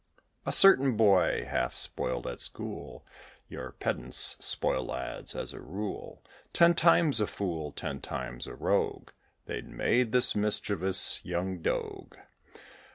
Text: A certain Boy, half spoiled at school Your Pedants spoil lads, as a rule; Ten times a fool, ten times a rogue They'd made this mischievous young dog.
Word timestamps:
A 0.47 0.51
certain 0.51 0.97
Boy, 0.97 1.45
half 1.47 1.77
spoiled 1.77 2.25
at 2.25 2.39
school 2.39 3.05
Your 3.47 3.73
Pedants 3.73 4.35
spoil 4.39 4.83
lads, 4.83 5.35
as 5.35 5.53
a 5.53 5.61
rule; 5.61 6.23
Ten 6.53 6.73
times 6.73 7.21
a 7.21 7.27
fool, 7.27 7.71
ten 7.71 8.01
times 8.01 8.47
a 8.47 8.55
rogue 8.55 9.11
They'd 9.45 9.67
made 9.69 10.11
this 10.11 10.35
mischievous 10.35 11.23
young 11.23 11.61
dog. 11.61 12.17